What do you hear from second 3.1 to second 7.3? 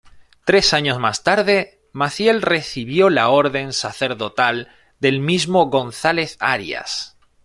la orden sacerdotal del mismo González Arias.